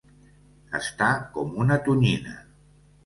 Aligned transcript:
Estar 0.79 1.11
com 1.35 1.53
una 1.65 1.77
tonyina. 1.89 2.35